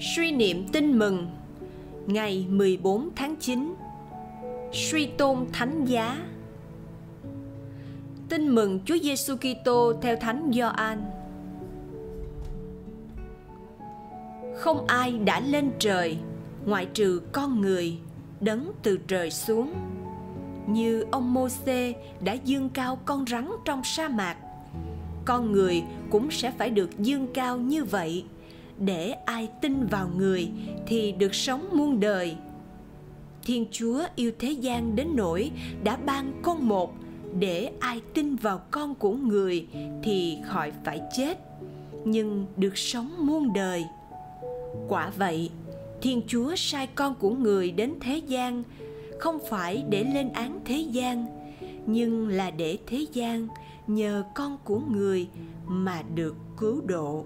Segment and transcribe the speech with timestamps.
[0.00, 1.26] Suy niệm tin mừng
[2.06, 3.74] Ngày 14 tháng 9
[4.72, 6.24] Suy tôn thánh giá
[8.28, 11.04] Tin mừng Chúa Giêsu Kitô theo Thánh Gioan.
[14.56, 16.18] Không ai đã lên trời
[16.66, 17.98] ngoại trừ con người
[18.40, 19.72] đấng từ trời xuống.
[20.66, 24.36] Như ông Môsê đã dương cao con rắn trong sa mạc,
[25.24, 28.24] con người cũng sẽ phải được dương cao như vậy
[28.78, 30.50] để ai tin vào người
[30.86, 32.36] thì được sống muôn đời.
[33.44, 35.50] Thiên chúa yêu thế gian đến nỗi
[35.84, 36.94] đã ban con một
[37.38, 39.66] để ai tin vào con của người
[40.02, 41.38] thì khỏi phải chết,
[42.04, 43.84] nhưng được sống muôn đời.
[44.88, 45.50] Quả vậy,
[46.02, 48.62] thiên chúa sai con của người đến thế gian
[49.18, 51.26] không phải để lên án thế gian,
[51.86, 53.48] nhưng là để thế gian
[53.86, 55.28] nhờ con của người
[55.66, 57.24] mà được cứu độ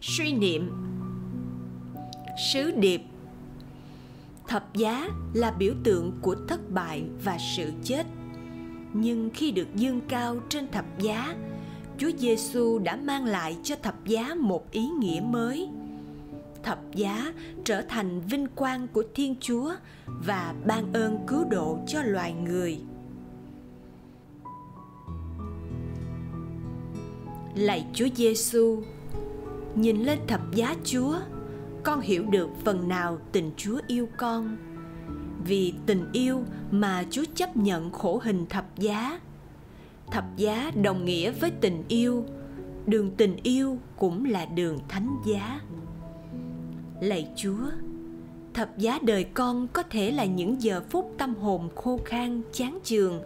[0.00, 0.70] suy niệm.
[2.52, 3.02] Sứ điệp.
[4.48, 8.06] Thập giá là biểu tượng của thất bại và sự chết.
[8.92, 11.36] Nhưng khi được dương cao trên thập giá,
[11.98, 15.68] chúa giêsu đã mang lại cho thập giá một ý nghĩa mới.
[16.62, 17.32] Thập giá
[17.64, 19.74] trở thành vinh quang của thiên chúa
[20.06, 22.78] và ban ơn cứu độ cho loài người.
[27.54, 28.82] Lạy chúa giêsu
[29.74, 31.14] nhìn lên thập giá chúa.
[31.82, 34.56] Con hiểu được phần nào tình chúa yêu con.
[35.44, 39.20] Vì tình yêu mà chúa chấp nhận khổ hình thập giá.
[40.10, 42.24] Thập giá đồng nghĩa với tình yêu.
[42.86, 45.60] Đường tình yêu cũng là đường thánh giá.
[47.00, 47.70] Lạy chúa,
[48.54, 52.78] thập giá đời con có thể là những giờ phút tâm hồn khô khan, chán
[52.84, 53.22] chường.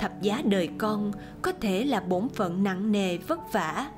[0.00, 1.12] Thập giá đời con
[1.42, 3.90] có thể là bổn phận nặng nề, vất vả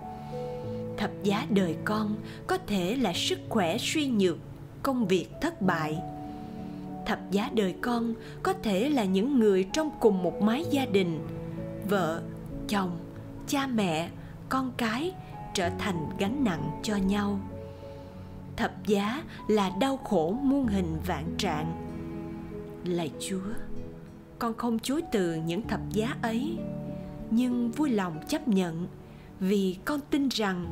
[0.99, 4.37] thập giá đời con, có thể là sức khỏe suy nhược,
[4.83, 5.99] công việc thất bại.
[7.07, 11.19] Thập giá đời con có thể là những người trong cùng một mái gia đình,
[11.89, 12.23] vợ,
[12.69, 12.98] chồng,
[13.47, 14.08] cha mẹ,
[14.48, 15.13] con cái
[15.55, 17.41] trở thành gánh nặng cho nhau.
[18.57, 21.85] Thập giá là đau khổ muôn hình vạn trạng.
[22.85, 23.55] Lạy chúa,
[24.39, 26.57] con không chối từ những thập giá ấy,
[27.31, 28.87] nhưng vui lòng chấp nhận
[29.41, 30.67] vì con tin rằng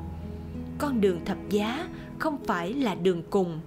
[0.79, 1.89] con đường thập giá
[2.19, 3.61] không phải là đường cùng,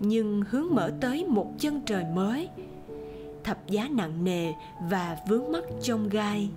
[0.00, 2.48] nhưng hướng mở tới một chân trời mới.
[3.44, 4.52] Thập giá nặng nề
[4.90, 6.50] và vướng mắc trong gai,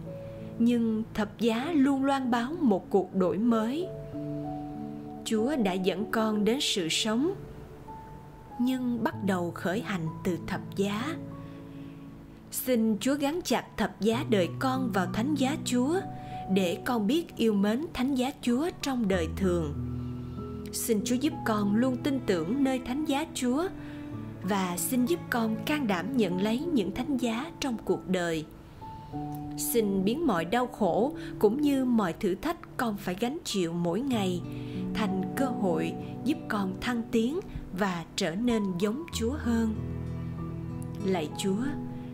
[0.60, 3.88] nhưng thập giá luôn loan báo một cuộc đổi mới.
[5.26, 7.34] Chúa đã dẫn con đến sự sống,
[8.60, 11.16] nhưng bắt đầu khởi hành từ thập giá.
[12.52, 16.00] Xin chúa gắn chặt thập giá đời con vào thánh giá chúa
[16.54, 19.74] để con biết yêu mến thánh giá chúa trong đời thường.
[20.72, 23.68] Xin chúa giúp con luôn tin tưởng nơi thánh giá chúa
[24.44, 28.46] và xin giúp con can đảm nhận lấy những thánh giá trong cuộc đời.
[29.58, 34.02] Xin biến mọi đau khổ cũng như mọi thử thách con phải gánh chịu mỗi
[34.02, 34.42] ngày
[34.94, 35.94] thành cơ hội
[36.24, 37.40] giúp con thăng tiến
[37.80, 39.76] và trở nên giống chúa hơn.
[41.06, 41.64] Lạy chúa,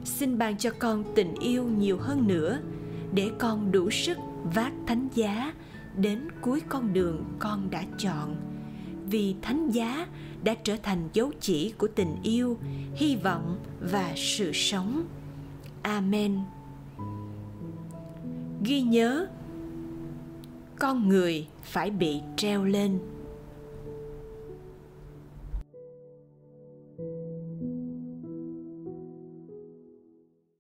[0.06, 2.60] xin ban cho con tình yêu nhiều hơn nữa
[3.14, 4.18] để con đủ sức
[4.56, 5.54] vác thánh giá
[5.98, 8.36] đến cuối con đường con đã chọn.
[9.10, 10.08] Vì thánh giá
[10.44, 12.58] đã trở thành dấu chỉ của tình yêu,
[12.96, 13.58] hy vọng
[13.92, 15.06] và sự sống.
[15.82, 16.40] Amen.
[18.64, 19.28] Ghi nhớ,
[20.80, 23.00] con người phải bị treo lên.